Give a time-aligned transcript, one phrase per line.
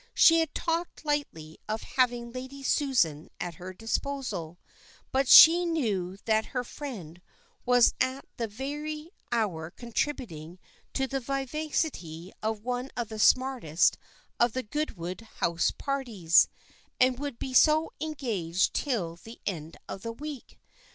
[0.15, 4.57] She had talked lightly of having Lady Susan at her disposal,
[5.11, 7.21] but she knew that her friend
[7.67, 10.57] was at that very hour contributing
[10.93, 13.95] to the vivacity of one of the smartest
[14.39, 16.47] of the Goodwood house parties,
[16.99, 20.57] and would be so engaged till the end of the week.